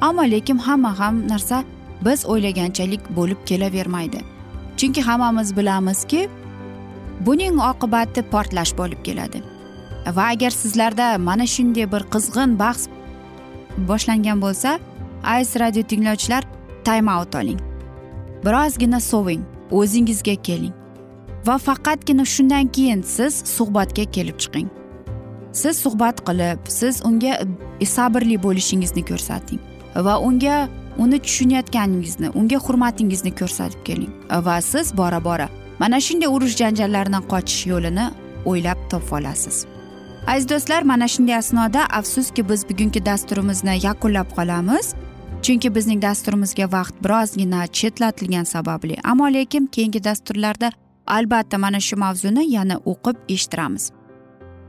Ammo 0.00 0.24
lekin 0.34 0.58
hamma 0.66 0.98
ham 0.98 1.14
narsa 1.28 1.64
biz 2.04 2.20
o'ylaganchalik 2.32 3.02
bo'lib 3.16 3.40
kelavermaydi. 3.48 4.20
Chunki 4.76 5.02
hammamiz 5.08 5.56
bilamizki 5.56 6.28
buning 7.26 7.58
oqibati 7.70 8.22
portlash 8.32 8.72
bo'lib 8.78 9.00
keladi. 9.06 9.42
Va 10.16 10.24
agar 10.34 10.50
sizlarda 10.50 11.18
mana 11.18 11.46
shunday 11.54 11.86
bir 11.92 12.02
qizg'in 12.14 12.58
bahs 12.62 12.88
boshlangan 13.88 14.38
bo'lsa 14.44 14.78
aziz 15.24 15.60
radio 15.62 15.82
tinglovchilar 15.90 16.42
time 16.84 17.10
out 17.16 17.34
oling. 17.34 17.60
Birozgina 18.44 19.00
soving 19.00 19.42
o'zingizga 19.70 20.36
keling. 20.48 20.74
Va 21.46 21.58
faqatgina 21.66 22.24
shundan 22.34 22.66
keyin 22.76 23.02
siz 23.16 23.34
suhbatga 23.56 24.04
kelib 24.16 24.38
chiqing. 24.44 24.68
Siz 25.62 25.74
suhbat 25.84 26.24
qilib 26.28 26.58
siz 26.78 27.02
unga 27.08 27.32
e, 27.80 27.86
sabrli 27.96 28.36
bo'lishingizni 28.46 29.02
ko'rsating 29.10 29.60
va 30.06 30.14
unga 30.28 30.56
uni 31.04 31.18
tushunayotganingizni 31.26 32.28
unga 32.40 32.58
hurmatingizni 32.66 33.32
ko'rsatib 33.40 33.80
keling 33.88 34.12
va 34.48 34.56
siz 34.72 34.96
bora 35.00 35.20
bora 35.24 35.48
mana 35.78 36.00
shunday 36.06 36.28
urush 36.36 36.56
janjallardan 36.62 37.22
qochish 37.32 37.62
yo'lini 37.72 38.06
o'ylab 38.50 38.78
topib 38.90 39.12
olasiz. 39.18 39.66
Aziz 40.26 40.48
do'stlar 40.48 40.82
mana 40.82 41.08
shunday 41.08 41.36
asnoda 41.36 41.86
afsuski 41.98 42.48
biz 42.48 42.68
bugungi 42.68 43.06
dasturimizni 43.06 43.74
yakunlab 43.86 44.28
qolamiz. 44.36 44.94
Chunki 45.42 45.74
bizning 45.74 46.02
dasturimizga 46.02 46.66
vaqt 46.76 46.94
birozgina 47.04 47.66
chetlatilgani 47.66 48.46
sababli 48.46 48.96
ammo 49.04 49.26
lekin 49.32 49.66
keyingi 49.66 50.04
dasturlarda 50.04 50.72
albatta 51.06 51.58
mana 51.58 51.80
shu 51.80 51.96
mavzuni 51.96 52.44
yana 52.56 52.76
o'qib 52.92 53.16
eshittiramiz. 53.28 53.90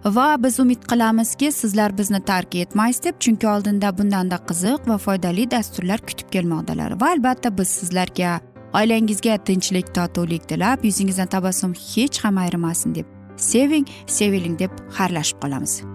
Va 0.05 0.43
biz 0.43 0.59
umid 0.59 0.83
qilamizki 0.89 1.51
sizlar 1.51 1.97
bizni 1.97 2.21
tark 2.25 2.55
etmaysiz 2.55 3.03
deb 3.03 3.15
chunki 3.19 3.47
oldinda 3.47 3.97
bundanda 3.97 4.37
qiziq 4.49 4.89
va 4.89 4.97
foydali 4.97 5.51
dasturlar 5.51 5.99
kutib 6.09 6.29
kelmoqdalar 6.35 7.01
va 7.01 7.09
albatta 7.15 7.57
biz 7.57 7.67
sizlarga 7.79 8.39
oilangizga 8.73 9.37
tinchlik 9.37 9.95
totuvlik 9.95 10.47
tilab 10.49 10.85
yuzingizdan 10.85 11.27
tabassum 11.27 11.73
hech 11.73 12.23
ham 12.23 12.37
ayrimasin 12.37 12.95
deb 12.95 13.05
seving 13.37 13.85
seviling 14.07 14.59
deb 14.59 14.71
xayrlashib 14.97 15.41
qolamiz. 15.41 15.94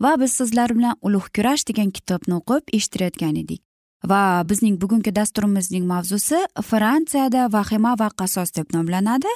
Va 0.00 0.20
biz 0.20 0.32
sizlar 0.32 0.74
bilan 0.76 0.96
ulug' 1.02 1.28
kurash 1.36 1.66
degan 1.68 1.90
kitobni 1.90 2.34
o'qib 2.40 2.72
eshittirayotgan 2.76 3.36
edik. 3.42 3.60
Va 4.10 4.22
bizning 4.50 4.80
bugungi 4.82 5.12
dasturimizning 5.16 5.84
mavzusi 5.86 6.38
fransiyada 6.70 7.52
vahima 7.52 7.92
va 8.00 8.08
qasos 8.20 8.54
deb 8.56 8.72
nomlanadi 8.74 9.32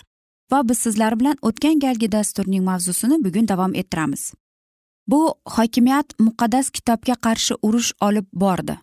va 0.52 0.68
biz 0.68 0.78
sizlar 0.78 1.18
bilan 1.20 1.36
o'tgan 1.42 1.78
galgi 1.84 2.12
dasturning 2.12 2.64
mavzusini 2.64 3.24
bugun 3.24 3.48
davom 3.48 3.74
ettiramiz. 3.74 4.32
Bu 5.06 5.34
hokimiyat 5.56 6.08
muqaddas 6.18 6.70
kitobga 6.70 7.14
qarshi 7.26 7.54
urush 7.62 7.92
olib 8.00 8.26
bordi. 8.32 8.78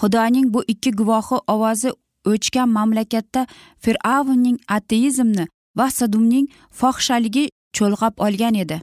Xudoning 0.00 0.52
bu 0.54 0.64
ikki 0.72 0.90
guvohi 0.90 1.36
ovozi 1.54 1.90
o'chgan 2.30 2.68
mamlakatda 2.68 3.46
fir'avnning 3.84 4.58
ateizmni 4.76 5.46
va 5.78 5.86
sadumning 5.90 6.46
fohishaligi 6.78 7.44
cho'lg'ab 7.76 8.14
olgan 8.26 8.54
edi. 8.54 8.80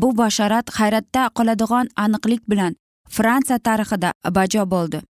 Bu 0.00 0.08
bashorat 0.18 0.66
hayratda 0.78 1.22
qoladigan 1.36 1.86
aniqlik 2.04 2.42
bilan 2.50 2.72
fransiya 3.16 3.58
tarixida 3.58 4.10
bajo 4.38 4.70
bo'ldi. 4.74 5.00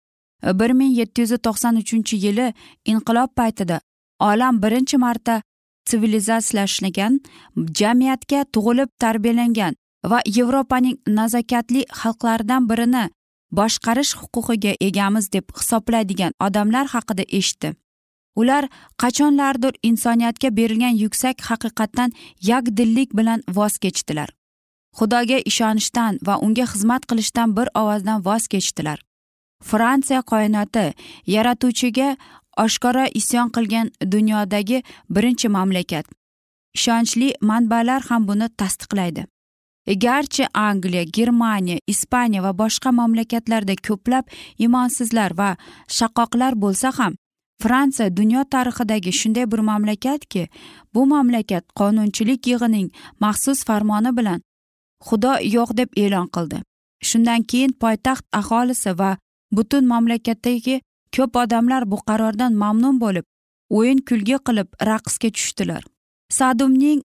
bir 0.42 0.70
ming 0.70 0.92
yetti 1.00 1.20
yuz 1.20 1.32
to'qson 1.46 1.74
uchinchi 1.82 2.16
yili 2.24 2.46
inqilob 2.92 3.30
paytida 3.38 3.80
olam 4.20 4.62
birinchi 4.62 4.96
marta 5.04 5.42
sivilizatsiyalashgan 5.90 7.20
jamiyatga 7.80 8.40
tug'ilib 8.54 8.90
tarbiyalangan 9.02 9.74
va 10.10 10.18
yevropaning 10.36 10.96
nazokatli 11.18 11.82
xalqlaridan 12.00 12.68
birini 12.70 13.04
boshqarish 13.58 14.12
huquqiga 14.20 14.72
egamiz 14.88 15.32
deb 15.32 15.44
hisoblaydigan 15.58 16.32
odamlar 16.46 16.86
haqida 16.94 17.24
eshitdi. 17.38 17.74
Ular 18.40 18.64
qachonlardir 19.02 19.74
insoniyatga 19.88 20.48
berilgan 20.56 20.94
yuksak 21.02 21.36
haqiqatdan 21.50 22.10
yakdillik 22.50 23.16
bilan 23.18 23.40
voz 23.48 23.78
kechdilar. 23.78 24.28
Xudoga 24.98 25.38
ishonishdan 25.50 26.18
va 26.26 26.34
unga 26.44 26.66
xizmat 26.72 27.02
qilishdan 27.10 27.56
bir 27.56 27.68
ovozdan 27.80 28.24
voz 28.26 28.46
kechdilar. 28.52 28.98
Fransiya 29.68 30.22
koinoti 30.22 30.86
yaratuvchiga 31.34 32.16
oshkora 32.64 33.06
isyon 33.20 33.48
qilgan 33.56 33.90
dunyodagi 34.12 34.82
birinchi 35.10 35.48
mamlakat. 35.48 36.06
Ishonchli 36.76 37.28
manbalar 37.40 38.02
ham 38.08 38.28
buni 38.28 38.48
tasdiqlaydi. 38.60 39.26
Garchi 40.04 40.44
angliya 40.54 41.02
germaniya 41.02 41.78
ispaniya 41.86 42.42
va 42.42 42.52
boshqa 42.58 42.90
mamlakatlarda 42.90 43.74
ko'plab 43.88 44.24
imonsizlar 44.58 45.30
va 45.38 45.50
shaqoqlar 45.98 46.52
bo'lsa 46.62 46.90
ham 46.98 47.14
fransiya 47.62 48.16
dunyo 48.16 48.42
tarixidagi 48.54 49.12
shunday 49.12 49.46
bir 49.52 49.58
mamlakatki 49.58 50.48
bu 50.94 51.06
mamlakat 51.06 51.64
qonunchilik 51.80 52.46
yig'ining 52.46 52.88
maxsus 53.20 53.64
farmoni 53.64 54.16
bilan 54.16 54.42
xudo 55.06 55.32
yo'q 55.56 55.70
deb 55.76 55.90
e'lon 56.02 56.28
qildi. 56.34 56.58
Shundan 57.08 57.42
keyin 57.50 57.72
poytaxt 57.82 58.24
aholisi 58.32 58.92
va 58.98 59.10
butun 59.56 59.84
mamlakatdagi 59.92 60.80
ko'p 61.16 61.36
odamlar 61.42 61.82
bu 61.90 61.96
qarordan 62.08 62.52
mamnun 62.62 62.96
bo'lib 63.02 63.26
o'yin 63.76 63.98
kulgi 64.08 64.38
qilib 64.46 64.68
raqsga 64.88 65.28
tushdilar. 65.36 65.82
Sadumning 66.38 67.00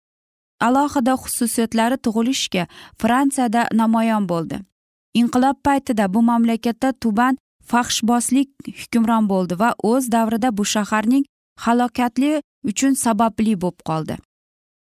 alohida 0.67 1.15
xususiyatlari 1.23 1.97
tug'ilishga 2.05 2.65
fransiyada 3.01 3.63
namoyon 3.81 4.25
bo'ldi. 4.33 4.57
Inqilob 5.21 5.57
paytida 5.67 6.05
bu 6.15 6.23
mamlakatda 6.31 6.93
tuban 7.03 7.35
faxshbozlik 7.71 8.49
hukmron 8.81 9.25
bo'ldi 9.33 9.55
va 9.63 9.71
o'z 9.91 10.05
davrida 10.15 10.49
bu 10.59 10.65
shaharning 10.75 11.25
halokatli 11.65 12.33
uchun 12.71 12.93
sababli 13.05 13.55
bo'lib 13.63 13.81
qoldi. 13.89 14.15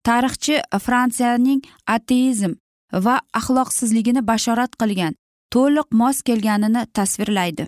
Tarixchi 0.07 0.55
fransiyaning 0.85 1.61
ateizm 1.95 2.53
va 2.93 3.21
axloqsizligini 3.33 4.21
bashorat 4.27 4.71
qilgan 4.81 5.13
to'liq 5.51 5.87
mos 5.91 6.21
kelganini 6.21 6.85
tasvirlaydi. 6.93 7.67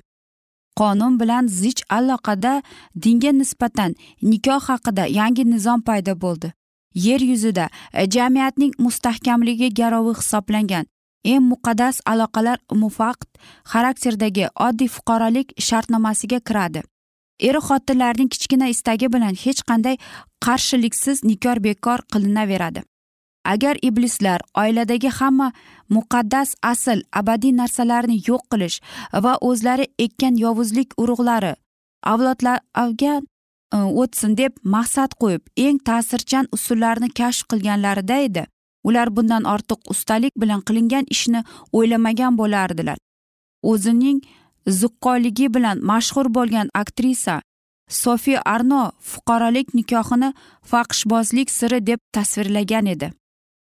Qonun 0.79 1.19
bilan 1.19 1.47
zich 1.47 1.81
aloqada 1.89 2.61
dinga 3.03 3.31
nisbatan 3.31 3.95
nikoh 4.21 4.61
haqida 4.69 5.05
yangi 5.19 5.43
nizom 5.51 5.81
paydo 5.81 6.13
bo'ldi. 6.21 6.53
Yer 7.05 7.21
yuzida 7.21 7.69
e, 7.93 8.09
jamiyatning 8.11 8.73
mustahkamligi 8.85 9.73
garovi 9.79 10.13
hisoblangan. 10.19 10.85
Eng 11.23 11.43
muqaddas 11.51 12.01
aloqalar 12.11 12.57
mufaqt 12.83 13.29
xarakterdagi 13.71 14.45
oddiy 14.67 14.87
fuqarolik 14.95 15.47
shartnomasiga 15.67 16.39
kiradi. 16.39 16.81
Er 17.39 17.55
xotinlarning 17.67 18.29
kichkina 18.33 18.67
istagi 18.67 19.07
bilan 19.13 19.35
hech 19.43 19.61
qanday 19.69 19.95
qarshiliksiz 20.45 21.23
nikoh 21.23 21.57
bekor 21.67 21.99
qilinaveradi. 22.13 22.88
Agar 23.53 23.75
iblislar 23.89 24.39
oiladagi 24.63 25.09
hamma 25.19 25.47
muqaddas 25.95 26.49
asl 26.73 26.99
abadiy 27.21 27.53
narsalarni 27.61 28.17
yo'q 28.29 28.43
qilish 28.51 28.77
va 29.23 29.33
o'zlari 29.49 29.85
ekkan 30.05 30.35
yovuzlik 30.45 30.89
urug'lari 31.01 31.53
avlodlarga 32.03 33.21
e, 33.73 33.77
o'tsin 34.01 34.37
deb 34.37 34.55
maqsad 34.75 35.15
qo'yib 35.21 35.43
eng 35.65 35.79
ta'sirchan 35.89 36.47
usullarni 36.55 37.09
kashf 37.19 37.47
qilganlarida 37.51 38.17
edi. 38.27 38.45
Ular 38.87 39.09
bundan 39.15 39.43
ortiq 39.53 39.79
ustalik 39.93 40.33
bilan 40.41 40.61
qilingan 40.67 41.05
ishni 41.15 41.43
o'ylamagan 41.73 42.37
bo'lardilar. 42.39 42.97
O'zining 43.71 44.19
zuqqoligi 44.79 45.47
bilan 45.55 45.83
mashhur 45.91 46.27
bo'lgan 46.37 46.67
aktrisa 46.81 47.41
sofi 47.89 48.35
arno 48.55 48.83
fuqarolik 49.11 49.73
nikohini 49.79 50.29
faqshbozlik 50.71 51.49
siri 51.57 51.79
deb 51.87 51.99
tasvirlagan 52.15 52.85
edi. 52.85 53.11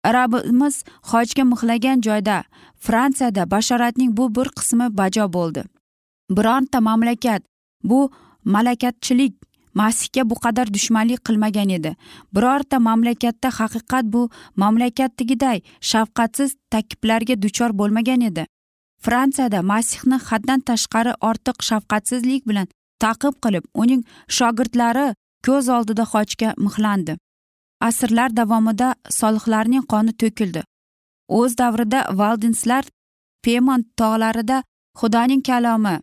Rabbimiz 0.04 0.84
hojga 1.10 1.44
mixlagan 1.44 2.00
joyda 2.00 2.44
fransiyada 2.78 3.50
bashoratning 3.50 4.16
bu 4.16 4.34
bir 4.34 4.48
qismi 4.58 4.96
bajo 4.98 5.32
bo'ldi. 5.32 5.64
Bironta 6.30 6.80
mamlakat 6.80 7.42
bu 7.84 8.10
malakatchilik 8.44 9.34
masihga 9.74 10.30
bu 10.30 10.34
qadar 10.34 10.74
dushmanlik 10.74 11.24
qilmagan 11.24 11.68
edi. 11.68 11.96
Birorta 12.34 12.78
mamlakatda 12.78 13.48
haqiqat 13.58 14.04
bu 14.04 14.30
mamlakatdagiday 14.56 15.62
shafqatsiz 15.80 16.56
takiblarga 16.70 17.42
duchor 17.42 17.70
bo'lmagan 17.78 18.20
edi. 18.20 18.46
Fransiyada 19.00 19.62
masihni 19.62 20.18
haddan 20.28 20.60
tashqari 20.60 21.12
ortiq 21.20 21.56
shafqatsizlik 21.68 22.48
bilan 22.48 22.66
taqib 23.04 23.34
qilib 23.44 23.64
uning 23.74 24.02
shogirdlari 24.36 25.06
ko'z 25.46 25.68
oldida 25.76 26.04
xochga 26.12 26.54
mixlandi. 26.66 27.16
Asrlar 27.80 28.36
davomida 28.36 28.94
solihlarning 29.10 29.84
qoni 29.92 30.12
to'kildi. 30.20 30.62
O'z 31.28 31.56
davrida 31.58 32.00
valdinslar 32.20 32.84
pemon 33.44 33.84
tog'larida 34.00 34.62
xudoning 35.00 35.42
kalomi 35.42 35.96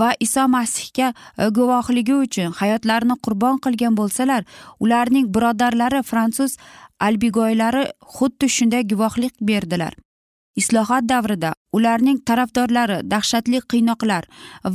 va 0.00 0.10
iso 0.26 0.44
masihga 0.48 1.08
guvohligi 1.56 2.14
uchun 2.24 2.52
hayotlarini 2.60 3.16
qurbon 3.24 3.58
qilgan 3.64 3.96
bo'lsalar 4.00 4.42
ularning 4.84 5.26
birodarlari 5.34 6.02
fransuz 6.10 6.52
albigoylari 7.06 7.84
xuddi 8.16 8.48
shunday 8.56 8.82
guvohlik 8.92 9.34
berdilar. 9.40 9.94
Islohot 10.60 11.08
davrida 11.08 11.50
ularning 11.72 12.18
tarafdorlari 12.28 13.02
dahshatli 13.10 13.58
qiynoqlar 13.70 14.24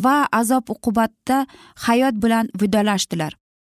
va 0.04 0.18
azob 0.32 0.70
uqubatda 0.76 1.46
hayot 1.88 2.16
bilan 2.24 2.50
vidolashdilar 2.62 3.34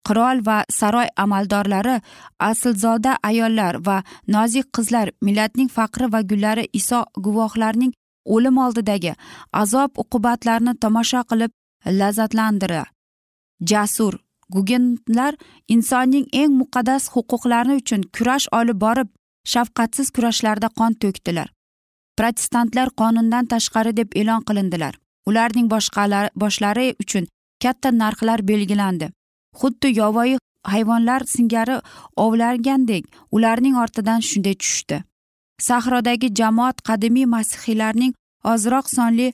qirol 0.08 0.42
va 0.48 0.58
saroy 0.80 1.08
amaldorlari 1.24 1.96
aslzoda 2.50 3.14
ayollar 3.30 3.74
va 3.88 3.98
nozik 4.36 4.68
qizlar 4.78 5.08
millatning 5.28 5.70
faqri 5.78 6.12
va 6.16 6.22
gullari 6.32 6.66
iso 6.82 7.00
guvohlarning 7.28 7.94
o'lim 8.36 8.58
oldidagi 8.66 9.14
azob 9.64 10.04
uqubatlarni 10.04 10.78
tomosha 10.84 11.22
qilib 11.32 11.52
lazzatlandira 12.00 12.84
jasur 13.72 14.14
gugenlar 14.56 15.34
insonning 15.76 16.26
eng 16.42 16.52
muqaddas 16.62 17.04
huquqlari 17.14 17.78
uchun 17.82 18.02
kurash 18.16 18.48
olib 18.60 18.80
borib 18.86 19.10
shafqatsiz 19.54 20.12
kurashlarda 20.16 20.70
qon 20.80 20.94
to'kdilar. 21.02 21.50
Protestantlar 22.18 22.90
qonundan 23.02 23.46
tashqari 23.54 23.92
deb 24.00 24.10
e'lon 24.22 24.42
qilindilar. 24.48 24.94
Ularning 25.30 25.68
boshlari 26.42 26.88
uchun 27.04 27.28
katta 27.64 27.92
narxlar 27.92 28.40
belgilandi. 28.50 29.10
Xuddi 29.60 29.90
yovvoyi 30.00 30.38
hayvonlar 30.74 31.22
singari 31.36 31.78
ovlargandek 32.26 33.04
ularning 33.32 33.76
ortidan 33.84 34.20
shunday 34.30 34.56
tushdi. 34.62 35.04
Sahrodagi 35.68 36.30
jamoat 36.40 36.82
qadimiy 36.88 37.26
masihiylarning 37.26 38.14
ozroq 38.44 38.90
sonli 38.98 39.28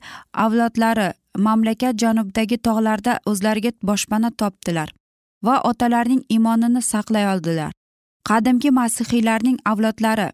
avlodlari 0.44 1.08
mamlakat 1.46 1.94
janubdagi 2.02 2.56
tog'larda 2.66 3.12
o'zlariga 3.30 3.72
boshpana 3.88 4.30
topdilar 4.40 4.88
va 5.46 5.60
otalarining 5.70 6.22
iymonini 6.28 6.82
saqlay 6.92 7.26
oldilar. 7.32 7.72
Qadimgi 8.28 8.70
masihiylarning 8.70 9.58
avlodlari 9.70 10.28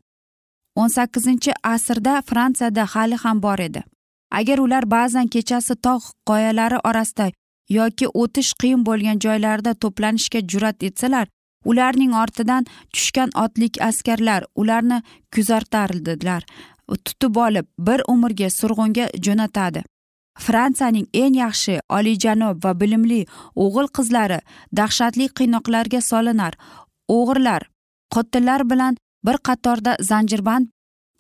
o'n 0.80 0.88
sakkizinchi 0.96 1.52
asrda 1.74 2.22
fransiyada 2.28 2.84
hali 2.92 3.16
ham 3.22 3.42
bor 3.42 3.58
edi. 3.58 3.82
Agar 4.38 4.58
ular 4.58 4.84
ba'zan 4.90 5.28
kechasi 5.34 5.74
tog' 5.86 6.10
qoyalari 6.28 6.78
orasida 6.88 7.30
yoki 7.68 8.06
o'tish 8.22 8.52
qiyin 8.60 8.86
bo'lgan 8.88 9.18
joylarda 9.24 9.74
to'planishga 9.82 10.40
jur'at 10.52 10.82
etsalar 10.88 11.26
ularning 11.64 12.12
ortidan 12.22 12.66
tushgan 12.94 13.30
otlik 13.44 13.82
askarlar 13.90 14.44
ularni 14.54 15.02
kuzatardilar 15.34 16.42
tutib 16.96 17.36
olib 17.36 17.66
bir 17.78 18.02
umrga 18.08 18.50
surg'unga 18.50 19.08
jo'natadi. 19.26 19.82
Fransiyaning 20.38 21.06
eng 21.14 21.36
yaxshi 21.36 21.80
oliyjanob 21.90 22.64
va 22.64 22.72
bilimli 22.80 23.24
o'g'il 23.64 23.88
qizlari 23.98 24.40
dahshatli 24.76 25.28
qiynoqlarga 25.38 26.00
solinar. 26.00 26.54
O'g'irlar 27.08 27.62
qotillar 28.14 28.70
bilan 28.70 28.96
bir 29.26 29.36
qatorda 29.48 29.96
zanjirband 30.00 30.68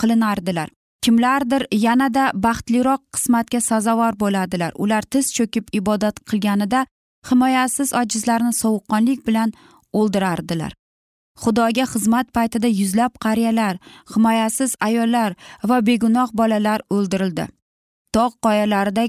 qilinardilar. 0.00 0.68
Kimlardir 1.04 1.66
yanada 1.72 2.30
baxtliroq 2.34 3.02
qismatga 3.14 3.60
sazovor 3.60 4.14
bo'ladilar. 4.22 4.72
Ular 4.82 5.02
tiz 5.02 5.32
cho'kib 5.36 5.66
ibodat 5.72 6.16
qilganida 6.30 6.86
himoyasiz 7.30 7.92
ojizlarni 8.00 8.52
sovuqqonlik 8.62 9.26
bilan 9.26 9.52
o'ldirardilar. 9.92 10.72
Xudoga 11.42 11.84
xizmat 11.92 12.32
paytida 12.36 12.68
yuzlab 12.80 13.12
qariyalar 13.24 13.78
himoyasiz 14.14 14.74
ayollar 14.80 15.36
va 15.68 15.78
begunoh 15.86 16.28
bolalar 16.40 16.80
o'ldirildi. 16.90 17.46
Tog' 18.14 18.36
qoyalarida 18.44 19.04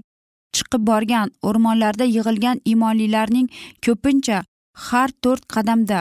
chiqib 0.55 0.83
borgan 0.91 1.31
o'rmonlarda 1.47 2.05
yig'ilgan 2.15 2.61
imonlilarning 2.73 3.47
ko'pincha 3.85 4.43
har 4.87 5.09
to'rt 5.23 5.43
qadamda 5.55 5.99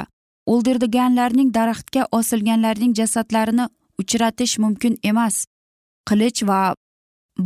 o'ldirganlarning 0.52 1.52
daraxtga 1.58 2.02
osilganlarning 2.18 2.92
jasadlarini 3.00 3.66
uchratish 4.02 4.58
mumkin 4.64 4.98
emas. 5.10 5.46
Qilich 6.08 6.42
va 6.50 6.60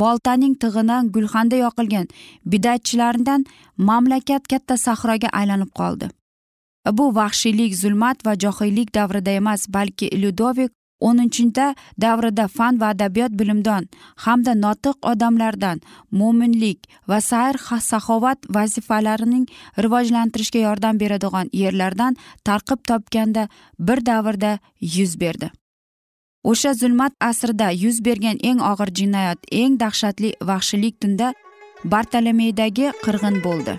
boltaning 0.01 0.55
tig'ini 0.63 0.97
gulxanda 1.15 1.57
yoqilgan 1.65 2.07
bidatchilardan 2.51 3.45
mamlakat 3.89 4.43
katta 4.51 4.77
sahroga 4.85 5.29
aylanib 5.39 5.71
qoldi. 5.79 6.09
Bu 6.97 7.05
vahshiylik 7.15 7.75
zulmat 7.81 8.25
va 8.25 8.33
johillik 8.43 8.89
davrida 8.95 9.31
emas 9.41 9.61
balki 9.75 10.07
lyudovik 10.21 10.71
o'ninchida 11.07 11.67
davrida 12.01 12.47
fan 12.57 12.79
va 12.81 12.91
adabiyot 12.95 13.33
bilimdon 13.39 13.87
hamda 14.25 14.53
notiq 14.65 14.97
odamlardan 15.11 15.81
mo'minlik 16.19 16.79
va 17.09 17.19
sayr 17.29 17.55
saxovat 17.89 18.39
vazifalarining 18.57 19.45
rivojlantirishga 19.83 20.59
yordam 20.67 20.99
beradigan 21.03 21.47
yerlardan 21.63 22.13
tarqib 22.47 22.79
topganda 22.89 23.43
bir 23.79 24.05
davrda 24.05 24.59
yuz 24.95 25.19
berdi. 25.19 25.51
O'sha 26.43 26.73
zulmat 26.73 27.13
asrida 27.19 27.69
yuz 27.83 28.05
bergan 28.05 28.37
eng 28.49 28.59
og'ir 28.71 28.89
jinoyat 28.99 29.39
eng 29.51 29.79
dahshatli 29.83 30.29
vahshiylik 30.49 30.95
tunda 31.01 31.33
bartolomeydagi 31.93 32.91
qirg'in 33.05 33.37
bo'ldi. 33.45 33.73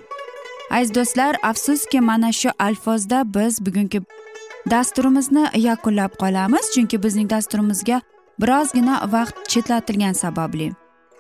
Aziz 0.71 0.95
do'stlar 0.95 1.37
afsuski 1.51 2.01
mana 2.01 2.33
shu 2.33 2.51
alfozda 2.59 3.19
biz 3.35 3.61
bugungi 3.67 4.01
dasturimizni 4.71 5.45
yakunlab 5.69 6.13
qolamiz 6.23 6.65
chunki 6.75 7.03
bizning 7.05 7.29
dasturimizga 7.35 8.01
birozgina 8.41 8.95
vaqt 9.13 9.37
chetlatilgani 9.53 10.15
sababli. 10.15 10.73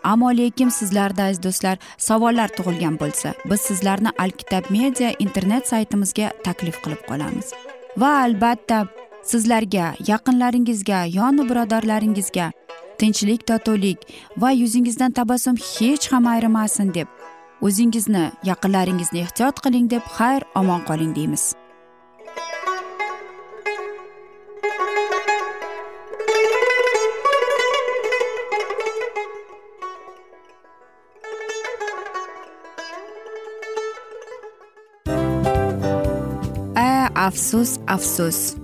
Ammo 0.05 0.31
lekin 0.37 0.69
sizlarda 0.69 1.23
aziz 1.29 1.43
do'stlar 1.43 1.77
savollar 1.99 2.49
tug'ilgan 2.57 2.97
bo'lsa 3.03 3.35
biz 3.51 3.61
sizlarni 3.61 4.11
alkitab 4.25 4.65
media 4.71 5.11
internet 5.19 5.69
saytimizga 5.73 6.33
taklif 6.45 6.77
qilib 6.85 7.03
qolamiz. 7.09 7.47
Va 7.97 8.11
albatta 8.25 8.87
sizlarga 9.31 9.87
yaqinlaringizga 10.11 11.01
yonu 11.19 11.49
birodarlaringizga 11.49 12.53
tinchlik 12.99 13.47
totuvlik 13.47 13.99
va 14.37 14.51
yuzingizdan 14.51 15.13
tabassum 15.19 15.57
hech 15.57 16.13
ham 16.13 16.31
ayrimasin 16.35 16.95
deb 16.95 17.09
o'zingizni 17.67 18.25
yaqinlaringizni 18.51 19.27
ehtiyot 19.27 19.61
qiling 19.67 19.91
deb 19.91 20.05
xayr 20.17 20.43
omon 20.63 20.81
qoling 20.89 21.15
deymiz. 21.19 21.45
Afsus 37.25 37.79
afsus. 37.87 38.64